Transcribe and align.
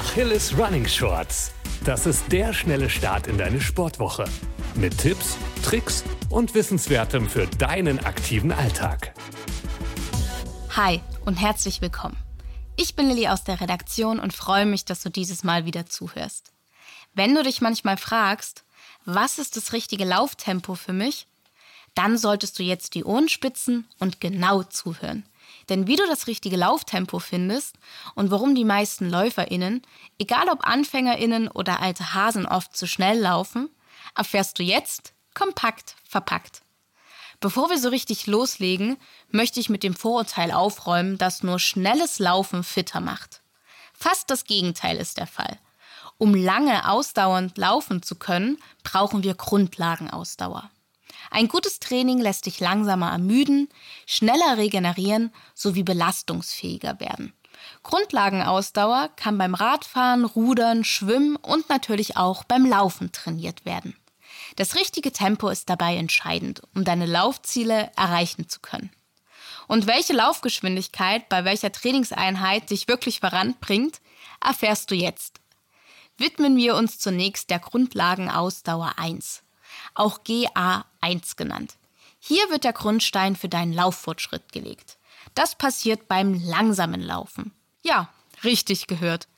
Achilles 0.00 0.56
Running 0.56 0.88
Shorts. 0.88 1.52
Das 1.84 2.06
ist 2.06 2.32
der 2.32 2.54
schnelle 2.54 2.88
Start 2.88 3.26
in 3.26 3.36
deine 3.36 3.60
Sportwoche. 3.60 4.24
Mit 4.74 4.96
Tipps, 4.96 5.36
Tricks 5.62 6.04
und 6.30 6.54
Wissenswertem 6.54 7.28
für 7.28 7.46
deinen 7.46 7.98
aktiven 8.02 8.50
Alltag. 8.50 9.12
Hi 10.74 11.02
und 11.26 11.34
herzlich 11.34 11.82
willkommen. 11.82 12.16
Ich 12.76 12.96
bin 12.96 13.08
Lilly 13.08 13.28
aus 13.28 13.44
der 13.44 13.60
Redaktion 13.60 14.20
und 14.20 14.32
freue 14.32 14.64
mich, 14.64 14.86
dass 14.86 15.02
du 15.02 15.10
dieses 15.10 15.44
Mal 15.44 15.66
wieder 15.66 15.84
zuhörst. 15.84 16.50
Wenn 17.12 17.34
du 17.34 17.42
dich 17.42 17.60
manchmal 17.60 17.98
fragst, 17.98 18.64
was 19.04 19.38
ist 19.38 19.58
das 19.58 19.74
richtige 19.74 20.06
Lauftempo 20.06 20.76
für 20.76 20.94
mich, 20.94 21.26
dann 21.94 22.16
solltest 22.16 22.58
du 22.58 22.62
jetzt 22.62 22.94
die 22.94 23.04
Ohren 23.04 23.28
spitzen 23.28 23.86
und 23.98 24.18
genau 24.18 24.62
zuhören. 24.62 25.24
Denn 25.68 25.86
wie 25.86 25.96
du 25.96 26.06
das 26.06 26.26
richtige 26.26 26.56
Lauftempo 26.56 27.18
findest 27.18 27.76
und 28.14 28.30
warum 28.30 28.54
die 28.54 28.64
meisten 28.64 29.08
LäuferInnen, 29.08 29.82
egal 30.18 30.48
ob 30.48 30.66
AnfängerInnen 30.66 31.48
oder 31.48 31.80
alte 31.80 32.14
Hasen 32.14 32.46
oft 32.46 32.76
zu 32.76 32.86
schnell 32.86 33.18
laufen, 33.18 33.68
erfährst 34.14 34.58
du 34.58 34.62
jetzt 34.62 35.14
kompakt 35.34 35.96
verpackt. 36.04 36.62
Bevor 37.40 37.70
wir 37.70 37.78
so 37.78 37.88
richtig 37.88 38.26
loslegen, 38.26 38.98
möchte 39.30 39.60
ich 39.60 39.70
mit 39.70 39.82
dem 39.82 39.94
Vorurteil 39.94 40.50
aufräumen, 40.52 41.16
dass 41.16 41.42
nur 41.42 41.58
schnelles 41.58 42.18
Laufen 42.18 42.64
fitter 42.64 43.00
macht. 43.00 43.40
Fast 43.94 44.30
das 44.30 44.44
Gegenteil 44.44 44.98
ist 44.98 45.16
der 45.16 45.26
Fall. 45.26 45.58
Um 46.18 46.34
lange 46.34 46.86
ausdauernd 46.86 47.56
laufen 47.56 48.02
zu 48.02 48.14
können, 48.14 48.58
brauchen 48.82 49.22
wir 49.22 49.34
Grundlagenausdauer. 49.34 50.70
Ein 51.30 51.48
gutes 51.48 51.78
Training 51.78 52.18
lässt 52.18 52.46
dich 52.46 52.60
langsamer 52.60 53.10
ermüden, 53.10 53.68
schneller 54.06 54.58
regenerieren 54.58 55.32
sowie 55.54 55.84
belastungsfähiger 55.84 56.98
werden. 56.98 57.32
Grundlagenausdauer 57.82 59.10
kann 59.16 59.38
beim 59.38 59.54
Radfahren, 59.54 60.24
Rudern, 60.24 60.84
Schwimmen 60.84 61.36
und 61.36 61.68
natürlich 61.68 62.16
auch 62.16 62.44
beim 62.44 62.66
Laufen 62.66 63.12
trainiert 63.12 63.64
werden. 63.64 63.96
Das 64.56 64.74
richtige 64.74 65.12
Tempo 65.12 65.48
ist 65.48 65.70
dabei 65.70 65.96
entscheidend, 65.96 66.62
um 66.74 66.84
deine 66.84 67.06
Laufziele 67.06 67.90
erreichen 67.96 68.48
zu 68.48 68.60
können. 68.60 68.90
Und 69.68 69.86
welche 69.86 70.14
Laufgeschwindigkeit 70.14 71.28
bei 71.28 71.44
welcher 71.44 71.70
Trainingseinheit 71.70 72.70
dich 72.70 72.88
wirklich 72.88 73.20
voranbringt, 73.20 74.00
erfährst 74.44 74.90
du 74.90 74.96
jetzt. 74.96 75.40
Widmen 76.16 76.56
wir 76.56 76.74
uns 76.74 76.98
zunächst 76.98 77.50
der 77.50 77.60
Grundlagenausdauer 77.60 78.94
1 78.96 79.44
auch 79.94 80.20
GA1 81.02 81.36
genannt. 81.36 81.74
Hier 82.18 82.50
wird 82.50 82.64
der 82.64 82.72
Grundstein 82.72 83.36
für 83.36 83.48
deinen 83.48 83.72
Lauffortschritt 83.72 84.52
gelegt. 84.52 84.98
Das 85.34 85.54
passiert 85.54 86.08
beim 86.08 86.34
langsamen 86.34 87.00
Laufen. 87.00 87.52
Ja, 87.82 88.08
richtig 88.44 88.86
gehört. 88.86 89.28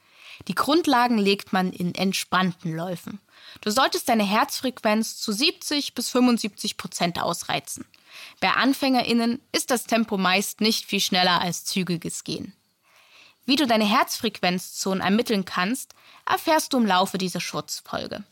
Die 0.49 0.55
Grundlagen 0.55 1.19
legt 1.19 1.53
man 1.53 1.73
in 1.73 1.95
entspannten 1.95 2.75
Läufen. 2.75 3.21
Du 3.61 3.71
solltest 3.71 4.09
deine 4.09 4.25
Herzfrequenz 4.25 5.19
zu 5.19 5.33
70 5.33 5.95
bis 5.95 6.11
75 6.11 6.77
Prozent 6.77 7.21
ausreizen. 7.21 7.85
Bei 8.41 8.53
AnfängerInnen 8.53 9.41
ist 9.53 9.71
das 9.71 9.85
Tempo 9.85 10.17
meist 10.17 10.61
nicht 10.61 10.87
viel 10.87 11.01
schneller 11.01 11.41
als 11.41 11.65
zügiges 11.65 12.25
Gehen. 12.25 12.55
Wie 13.45 13.57
du 13.57 13.67
deine 13.67 13.85
Herzfrequenzzonen 13.85 15.01
ermitteln 15.01 15.45
kannst, 15.45 15.95
erfährst 16.27 16.73
du 16.73 16.79
im 16.79 16.87
Laufe 16.87 17.19
dieser 17.19 17.41
Schutzfolge. 17.41 18.25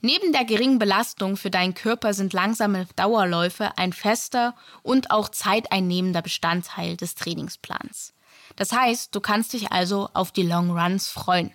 Neben 0.00 0.32
der 0.32 0.44
geringen 0.44 0.78
Belastung 0.78 1.36
für 1.36 1.50
deinen 1.50 1.74
Körper 1.74 2.14
sind 2.14 2.32
langsame 2.32 2.86
Dauerläufe 2.94 3.76
ein 3.76 3.92
fester 3.92 4.54
und 4.82 5.10
auch 5.10 5.28
zeiteinnehmender 5.28 6.22
Bestandteil 6.22 6.96
des 6.96 7.16
Trainingsplans. 7.16 8.12
Das 8.54 8.72
heißt, 8.72 9.14
du 9.14 9.20
kannst 9.20 9.52
dich 9.52 9.72
also 9.72 10.08
auf 10.14 10.30
die 10.30 10.42
Long 10.42 10.70
Runs 10.70 11.08
freuen. 11.08 11.52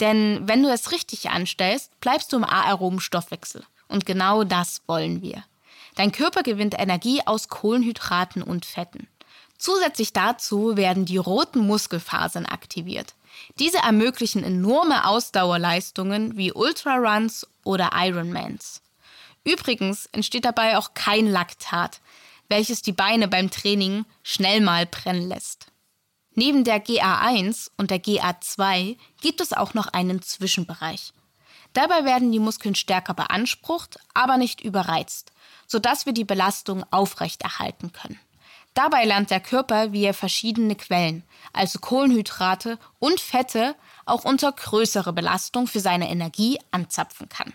Denn 0.00 0.46
wenn 0.46 0.62
du 0.62 0.70
es 0.70 0.92
richtig 0.92 1.30
anstellst, 1.30 1.98
bleibst 2.00 2.32
du 2.32 2.36
im 2.36 2.44
aeroben 2.44 3.00
Stoffwechsel. 3.00 3.64
Und 3.88 4.04
genau 4.04 4.44
das 4.44 4.82
wollen 4.86 5.22
wir. 5.22 5.42
Dein 5.94 6.12
Körper 6.12 6.42
gewinnt 6.42 6.78
Energie 6.78 7.22
aus 7.24 7.48
Kohlenhydraten 7.48 8.42
und 8.42 8.66
Fetten. 8.66 9.08
Zusätzlich 9.56 10.12
dazu 10.12 10.76
werden 10.76 11.06
die 11.06 11.16
roten 11.16 11.60
Muskelfasern 11.60 12.44
aktiviert. 12.44 13.14
Diese 13.58 13.78
ermöglichen 13.78 14.44
enorme 14.44 15.06
Ausdauerleistungen 15.06 16.36
wie 16.36 16.52
Ultraruns 16.52 17.46
oder 17.66 17.90
Ironmans. 17.94 18.82
Übrigens 19.44 20.06
entsteht 20.12 20.44
dabei 20.44 20.78
auch 20.78 20.94
kein 20.94 21.26
Laktat, 21.26 22.00
welches 22.48 22.82
die 22.82 22.92
Beine 22.92 23.28
beim 23.28 23.50
Training 23.50 24.04
schnell 24.22 24.60
mal 24.60 24.86
brennen 24.86 25.28
lässt. 25.28 25.66
Neben 26.34 26.64
der 26.64 26.84
GA1 26.84 27.70
und 27.76 27.90
der 27.90 28.02
GA2 28.02 28.96
gibt 29.20 29.40
es 29.40 29.52
auch 29.52 29.74
noch 29.74 29.88
einen 29.88 30.22
Zwischenbereich. 30.22 31.12
Dabei 31.72 32.04
werden 32.04 32.32
die 32.32 32.38
Muskeln 32.38 32.74
stärker 32.74 33.14
beansprucht, 33.14 33.98
aber 34.14 34.36
nicht 34.36 34.60
überreizt, 34.60 35.32
sodass 35.66 36.06
wir 36.06 36.12
die 36.12 36.24
Belastung 36.24 36.84
aufrechterhalten 36.90 37.92
können. 37.92 38.18
Dabei 38.74 39.06
lernt 39.06 39.30
der 39.30 39.40
Körper, 39.40 39.92
wie 39.92 40.04
er 40.04 40.12
verschiedene 40.12 40.76
Quellen, 40.76 41.24
also 41.54 41.78
Kohlenhydrate 41.78 42.78
und 42.98 43.20
Fette, 43.20 43.74
auch 44.06 44.24
unter 44.24 44.52
größere 44.52 45.12
Belastung 45.12 45.66
für 45.66 45.80
seine 45.80 46.08
Energie 46.08 46.58
anzapfen 46.70 47.28
kann. 47.28 47.52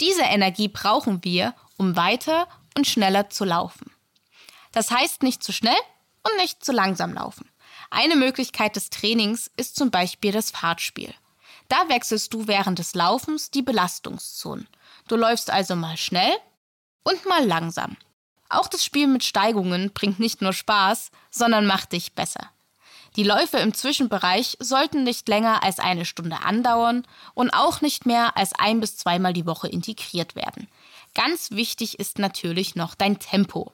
Diese 0.00 0.22
Energie 0.22 0.68
brauchen 0.68 1.22
wir, 1.24 1.54
um 1.76 1.96
weiter 1.96 2.48
und 2.76 2.86
schneller 2.86 3.30
zu 3.30 3.44
laufen. 3.44 3.90
Das 4.72 4.90
heißt 4.90 5.22
nicht 5.22 5.42
zu 5.42 5.52
schnell 5.52 5.76
und 6.22 6.36
nicht 6.38 6.64
zu 6.64 6.72
langsam 6.72 7.12
laufen. 7.12 7.48
Eine 7.90 8.16
Möglichkeit 8.16 8.76
des 8.76 8.90
Trainings 8.90 9.50
ist 9.56 9.76
zum 9.76 9.90
Beispiel 9.90 10.32
das 10.32 10.50
Fahrtspiel. 10.50 11.14
Da 11.68 11.88
wechselst 11.88 12.34
du 12.34 12.46
während 12.46 12.78
des 12.78 12.94
Laufens 12.94 13.50
die 13.50 13.62
Belastungszonen. 13.62 14.68
Du 15.08 15.16
läufst 15.16 15.50
also 15.50 15.76
mal 15.76 15.96
schnell 15.96 16.34
und 17.02 17.24
mal 17.26 17.44
langsam. 17.44 17.96
Auch 18.48 18.68
das 18.68 18.84
Spiel 18.84 19.06
mit 19.06 19.24
Steigungen 19.24 19.92
bringt 19.92 20.20
nicht 20.20 20.42
nur 20.42 20.52
Spaß, 20.52 21.10
sondern 21.30 21.66
macht 21.66 21.92
dich 21.92 22.14
besser. 22.14 22.50
Die 23.16 23.22
Läufe 23.22 23.58
im 23.58 23.72
Zwischenbereich 23.72 24.56
sollten 24.58 25.04
nicht 25.04 25.28
länger 25.28 25.62
als 25.62 25.78
eine 25.78 26.04
Stunde 26.04 26.40
andauern 26.42 27.06
und 27.34 27.50
auch 27.50 27.80
nicht 27.80 28.06
mehr 28.06 28.36
als 28.36 28.52
ein 28.58 28.80
bis 28.80 28.96
zweimal 28.96 29.32
die 29.32 29.46
Woche 29.46 29.68
integriert 29.68 30.34
werden. 30.34 30.68
Ganz 31.14 31.52
wichtig 31.52 32.00
ist 32.00 32.18
natürlich 32.18 32.74
noch 32.74 32.96
dein 32.96 33.20
Tempo. 33.20 33.72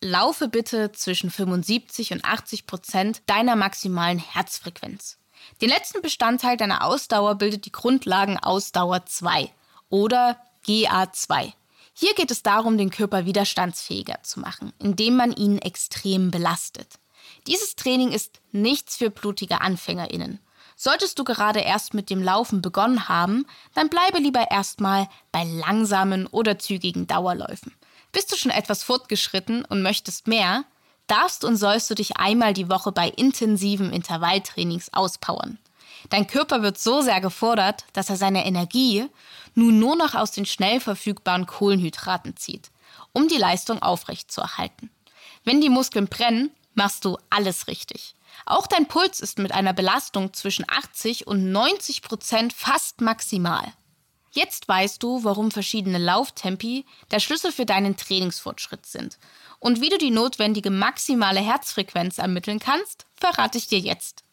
Laufe 0.00 0.48
bitte 0.48 0.90
zwischen 0.90 1.30
75 1.30 2.12
und 2.12 2.24
80 2.24 2.66
Prozent 2.66 3.22
deiner 3.26 3.54
maximalen 3.54 4.18
Herzfrequenz. 4.18 5.18
Den 5.60 5.68
letzten 5.68 6.02
Bestandteil 6.02 6.56
deiner 6.56 6.84
Ausdauer 6.84 7.36
bildet 7.36 7.64
die 7.64 7.72
Grundlagenausdauer 7.72 9.06
2 9.06 9.52
oder 9.88 10.36
GA2. 10.66 11.52
Hier 11.94 12.14
geht 12.14 12.32
es 12.32 12.42
darum, 12.42 12.76
den 12.76 12.90
Körper 12.90 13.24
widerstandsfähiger 13.24 14.22
zu 14.22 14.40
machen, 14.40 14.72
indem 14.80 15.16
man 15.16 15.32
ihn 15.32 15.58
extrem 15.58 16.30
belastet. 16.30 16.98
Dieses 17.46 17.76
Training 17.76 18.12
ist 18.12 18.40
nichts 18.52 18.96
für 18.96 19.10
blutige 19.10 19.60
Anfängerinnen. 19.60 20.40
Solltest 20.76 21.18
du 21.18 21.24
gerade 21.24 21.60
erst 21.60 21.94
mit 21.94 22.10
dem 22.10 22.22
Laufen 22.22 22.60
begonnen 22.60 23.08
haben, 23.08 23.46
dann 23.74 23.88
bleibe 23.88 24.18
lieber 24.18 24.50
erstmal 24.50 25.08
bei 25.32 25.44
langsamen 25.44 26.26
oder 26.26 26.58
zügigen 26.58 27.06
Dauerläufen. 27.06 27.72
Bist 28.12 28.30
du 28.30 28.36
schon 28.36 28.50
etwas 28.50 28.82
fortgeschritten 28.82 29.64
und 29.64 29.82
möchtest 29.82 30.26
mehr, 30.26 30.64
darfst 31.06 31.44
und 31.44 31.56
sollst 31.56 31.88
du 31.90 31.94
dich 31.94 32.16
einmal 32.16 32.52
die 32.52 32.68
Woche 32.68 32.92
bei 32.92 33.08
intensiven 33.08 33.92
Intervalltrainings 33.92 34.92
auspowern. 34.92 35.58
Dein 36.10 36.26
Körper 36.26 36.62
wird 36.62 36.78
so 36.78 37.00
sehr 37.00 37.20
gefordert, 37.20 37.84
dass 37.92 38.10
er 38.10 38.16
seine 38.16 38.44
Energie 38.44 39.06
nun 39.54 39.78
nur 39.78 39.96
noch 39.96 40.14
aus 40.14 40.30
den 40.30 40.46
schnell 40.46 40.80
verfügbaren 40.80 41.46
Kohlenhydraten 41.46 42.36
zieht, 42.36 42.70
um 43.12 43.28
die 43.28 43.38
Leistung 43.38 43.80
aufrechtzuerhalten. 43.82 44.90
Wenn 45.44 45.60
die 45.60 45.70
Muskeln 45.70 46.08
brennen, 46.08 46.50
machst 46.76 47.04
du 47.04 47.18
alles 47.30 47.66
richtig. 47.66 48.14
Auch 48.44 48.66
dein 48.66 48.86
Puls 48.86 49.20
ist 49.20 49.38
mit 49.38 49.52
einer 49.52 49.72
Belastung 49.72 50.32
zwischen 50.32 50.64
80 50.68 51.26
und 51.26 51.50
90 51.50 52.02
Prozent 52.02 52.52
fast 52.52 53.00
maximal. 53.00 53.72
Jetzt 54.30 54.68
weißt 54.68 55.02
du, 55.02 55.24
warum 55.24 55.50
verschiedene 55.50 55.96
Lauftempi 55.96 56.84
der 57.10 57.20
Schlüssel 57.20 57.52
für 57.52 57.64
deinen 57.64 57.96
Trainingsfortschritt 57.96 58.84
sind. 58.84 59.18
Und 59.58 59.80
wie 59.80 59.88
du 59.88 59.96
die 59.96 60.10
notwendige 60.10 60.70
maximale 60.70 61.40
Herzfrequenz 61.40 62.18
ermitteln 62.18 62.58
kannst, 62.58 63.06
verrate 63.14 63.56
ich 63.56 63.66
dir 63.66 63.78
jetzt. 63.78 64.24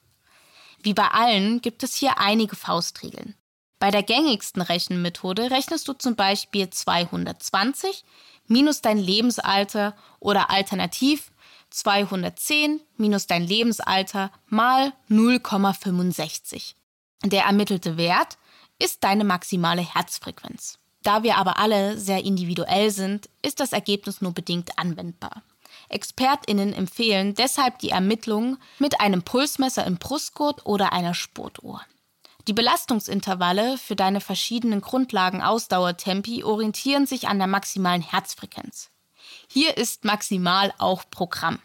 Wie 0.81 0.93
bei 0.93 1.07
allen 1.07 1.61
gibt 1.61 1.83
es 1.83 1.95
hier 1.95 2.17
einige 2.17 2.57
Faustregeln. 2.57 3.35
Bei 3.79 3.91
der 3.91 4.03
gängigsten 4.03 4.61
Rechenmethode 4.61 5.51
rechnest 5.51 5.87
du 5.87 5.93
zum 5.93 6.15
Beispiel 6.15 6.69
220 6.69 8.03
minus 8.47 8.81
dein 8.81 8.97
Lebensalter 8.97 9.95
oder 10.19 10.49
alternativ 10.49 11.31
210 11.73 12.81
minus 12.97 13.27
dein 13.27 13.43
Lebensalter 13.45 14.31
mal 14.47 14.93
0,65. 15.09 16.75
Der 17.25 17.45
ermittelte 17.45 17.97
Wert 17.97 18.37
ist 18.79 19.03
deine 19.03 19.23
maximale 19.23 19.81
Herzfrequenz. 19.81 20.77
Da 21.01 21.23
wir 21.23 21.37
aber 21.37 21.57
alle 21.57 21.97
sehr 21.97 22.23
individuell 22.23 22.91
sind, 22.91 23.29
ist 23.41 23.59
das 23.59 23.73
Ergebnis 23.73 24.21
nur 24.21 24.33
bedingt 24.33 24.77
anwendbar. 24.77 25.41
ExpertInnen 25.89 26.73
empfehlen 26.73 27.33
deshalb 27.33 27.79
die 27.79 27.89
Ermittlung 27.89 28.57
mit 28.79 28.99
einem 29.01 29.23
Pulsmesser 29.23 29.85
im 29.85 29.97
Brustgurt 29.97 30.65
oder 30.65 30.93
einer 30.93 31.13
Sportuhr. 31.13 31.81
Die 32.47 32.53
Belastungsintervalle 32.53 33.77
für 33.77 33.95
deine 33.95 34.21
verschiedenen 34.21 34.81
Grundlagen-Ausdauertempi 34.81 36.43
orientieren 36.43 37.05
sich 37.05 37.27
an 37.27 37.37
der 37.37 37.47
maximalen 37.47 38.01
Herzfrequenz. 38.01 38.89
Hier 39.53 39.77
ist 39.77 40.03
maximal 40.03 40.73
auch 40.79 41.03
Programm. 41.11 41.59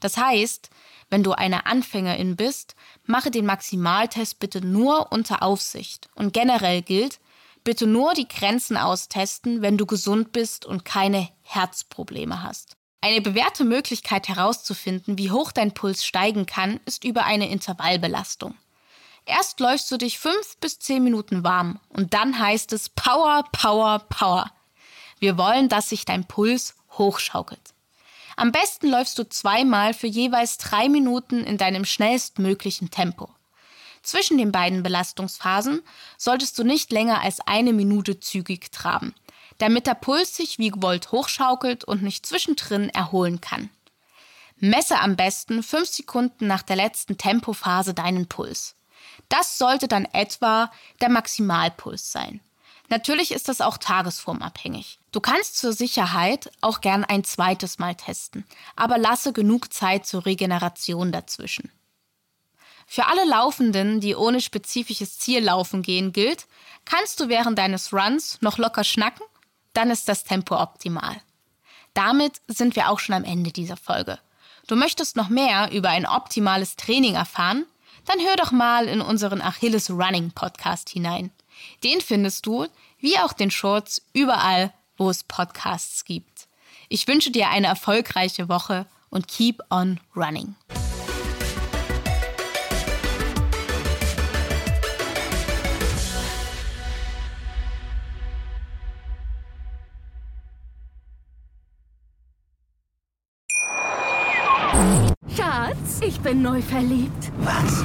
Das 0.00 0.16
heißt, 0.16 0.70
wenn 1.10 1.22
du 1.22 1.32
eine 1.32 1.66
Anfängerin 1.66 2.34
bist, 2.34 2.74
mache 3.04 3.30
den 3.30 3.44
Maximaltest 3.44 4.38
bitte 4.38 4.62
nur 4.64 5.12
unter 5.12 5.42
Aufsicht. 5.42 6.08
Und 6.14 6.32
generell 6.32 6.80
gilt, 6.80 7.20
bitte 7.62 7.86
nur 7.86 8.14
die 8.14 8.26
Grenzen 8.26 8.78
austesten, 8.78 9.60
wenn 9.60 9.76
du 9.76 9.84
gesund 9.84 10.32
bist 10.32 10.64
und 10.64 10.86
keine 10.86 11.28
Herzprobleme 11.42 12.42
hast. 12.42 12.78
Eine 13.02 13.20
bewährte 13.20 13.64
Möglichkeit 13.64 14.28
herauszufinden, 14.28 15.18
wie 15.18 15.30
hoch 15.30 15.52
dein 15.52 15.74
Puls 15.74 16.06
steigen 16.06 16.46
kann, 16.46 16.80
ist 16.86 17.04
über 17.04 17.26
eine 17.26 17.50
Intervallbelastung. 17.50 18.54
Erst 19.26 19.60
läufst 19.60 19.90
du 19.90 19.98
dich 19.98 20.18
fünf 20.18 20.56
bis 20.62 20.78
zehn 20.78 21.04
Minuten 21.04 21.44
warm 21.44 21.80
und 21.90 22.14
dann 22.14 22.38
heißt 22.38 22.72
es 22.72 22.88
Power, 22.88 23.44
Power, 23.52 23.98
Power. 24.08 24.50
Wir 25.18 25.36
wollen, 25.36 25.68
dass 25.68 25.90
sich 25.90 26.06
dein 26.06 26.26
Puls 26.26 26.74
hochschaukelt. 26.98 27.74
Am 28.36 28.52
besten 28.52 28.88
läufst 28.88 29.18
du 29.18 29.28
zweimal 29.28 29.94
für 29.94 30.06
jeweils 30.06 30.58
drei 30.58 30.88
Minuten 30.88 31.42
in 31.42 31.56
deinem 31.56 31.84
schnellstmöglichen 31.84 32.90
Tempo. 32.90 33.30
Zwischen 34.02 34.38
den 34.38 34.52
beiden 34.52 34.82
Belastungsphasen 34.82 35.82
solltest 36.16 36.58
du 36.58 36.64
nicht 36.64 36.92
länger 36.92 37.22
als 37.22 37.40
eine 37.40 37.72
Minute 37.72 38.20
zügig 38.20 38.70
traben, 38.70 39.14
damit 39.58 39.86
der 39.86 39.94
Puls 39.94 40.36
sich 40.36 40.58
wie 40.58 40.70
gewollt 40.70 41.10
hochschaukelt 41.12 41.82
und 41.82 42.02
nicht 42.02 42.26
zwischendrin 42.26 42.90
erholen 42.90 43.40
kann. 43.40 43.70
Messe 44.58 45.00
am 45.00 45.16
besten 45.16 45.62
fünf 45.62 45.88
Sekunden 45.88 46.46
nach 46.46 46.62
der 46.62 46.76
letzten 46.76 47.18
Tempophase 47.18 47.94
deinen 47.94 48.26
Puls. 48.26 48.76
Das 49.28 49.58
sollte 49.58 49.88
dann 49.88 50.04
etwa 50.06 50.70
der 51.00 51.08
Maximalpuls 51.08 52.12
sein. 52.12 52.40
Natürlich 52.88 53.32
ist 53.32 53.48
das 53.48 53.60
auch 53.60 53.78
tagesformabhängig. 53.78 54.98
Du 55.12 55.20
kannst 55.20 55.58
zur 55.58 55.72
Sicherheit 55.72 56.50
auch 56.60 56.80
gern 56.80 57.04
ein 57.04 57.24
zweites 57.24 57.78
Mal 57.78 57.94
testen, 57.94 58.44
aber 58.76 58.98
lasse 58.98 59.32
genug 59.32 59.72
Zeit 59.72 60.06
zur 60.06 60.26
Regeneration 60.26 61.10
dazwischen. 61.12 61.70
Für 62.86 63.06
alle 63.06 63.24
Laufenden, 63.26 64.00
die 64.00 64.14
ohne 64.14 64.40
spezifisches 64.40 65.18
Ziel 65.18 65.42
laufen 65.42 65.82
gehen, 65.82 66.12
gilt, 66.12 66.46
kannst 66.84 67.18
du 67.18 67.28
während 67.28 67.58
deines 67.58 67.92
Runs 67.92 68.38
noch 68.40 68.58
locker 68.58 68.84
schnacken, 68.84 69.26
dann 69.72 69.90
ist 69.90 70.08
das 70.08 70.22
Tempo 70.22 70.56
optimal. 70.56 71.20
Damit 71.94 72.40
sind 72.46 72.76
wir 72.76 72.90
auch 72.90 73.00
schon 73.00 73.14
am 73.14 73.24
Ende 73.24 73.50
dieser 73.50 73.76
Folge. 73.76 74.18
Du 74.68 74.76
möchtest 74.76 75.16
noch 75.16 75.28
mehr 75.28 75.70
über 75.72 75.88
ein 75.90 76.06
optimales 76.06 76.76
Training 76.76 77.14
erfahren? 77.14 77.66
Dann 78.04 78.20
hör 78.20 78.36
doch 78.36 78.52
mal 78.52 78.86
in 78.86 79.00
unseren 79.00 79.40
Achilles 79.40 79.90
Running 79.90 80.30
Podcast 80.30 80.90
hinein. 80.90 81.32
Den 81.84 82.00
findest 82.00 82.46
du, 82.46 82.66
wie 82.98 83.18
auch 83.18 83.32
den 83.32 83.50
Shorts, 83.50 84.02
überall, 84.12 84.72
wo 84.96 85.10
es 85.10 85.24
Podcasts 85.24 86.04
gibt. 86.04 86.48
Ich 86.88 87.06
wünsche 87.08 87.30
dir 87.30 87.48
eine 87.50 87.66
erfolgreiche 87.66 88.48
Woche 88.48 88.86
und 89.10 89.28
keep 89.28 89.60
on 89.70 90.00
running. 90.14 90.54
Schatz, 105.34 106.00
ich 106.00 106.20
bin 106.20 106.42
neu 106.42 106.60
verliebt. 106.60 107.32
Was? 107.38 107.84